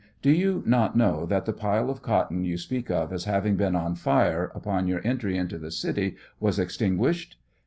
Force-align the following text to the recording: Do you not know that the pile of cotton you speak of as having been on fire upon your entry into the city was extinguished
Do 0.23 0.31
you 0.31 0.63
not 0.65 0.95
know 0.97 1.27
that 1.27 1.45
the 1.45 1.53
pile 1.53 1.91
of 1.91 2.01
cotton 2.01 2.43
you 2.43 2.57
speak 2.57 2.89
of 2.89 3.13
as 3.13 3.25
having 3.25 3.55
been 3.55 3.75
on 3.75 3.93
fire 3.93 4.51
upon 4.55 4.87
your 4.87 5.05
entry 5.05 5.37
into 5.37 5.59
the 5.59 5.69
city 5.69 6.15
was 6.39 6.57
extinguished 6.57 7.37